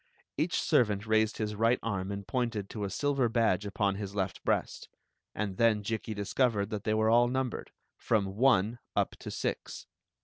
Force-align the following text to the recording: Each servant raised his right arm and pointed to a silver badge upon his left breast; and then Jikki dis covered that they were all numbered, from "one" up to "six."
Each 0.35 0.59
servant 0.59 1.05
raised 1.05 1.37
his 1.37 1.53
right 1.53 1.77
arm 1.83 2.09
and 2.11 2.25
pointed 2.27 2.71
to 2.71 2.85
a 2.85 2.89
silver 2.89 3.29
badge 3.29 3.67
upon 3.67 3.97
his 3.97 4.15
left 4.15 4.43
breast; 4.43 4.89
and 5.35 5.57
then 5.57 5.83
Jikki 5.83 6.15
dis 6.15 6.33
covered 6.33 6.71
that 6.71 6.85
they 6.85 6.93
were 6.95 7.11
all 7.11 7.27
numbered, 7.27 7.69
from 7.97 8.35
"one" 8.35 8.79
up 8.95 9.11
to 9.19 9.29
"six." 9.29 9.85